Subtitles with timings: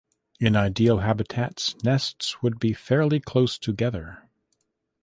[0.39, 4.27] In ideal habitats, nests would be fairly close together.